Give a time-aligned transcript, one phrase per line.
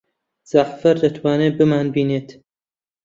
[0.51, 2.27] جەعفەر دەتوانێت بمانبینێت؟